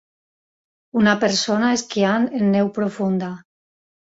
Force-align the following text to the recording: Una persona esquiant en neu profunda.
Una 1.01 1.13
persona 1.25 1.69
esquiant 1.75 2.27
en 2.41 2.51
neu 2.57 2.73
profunda. 2.79 3.33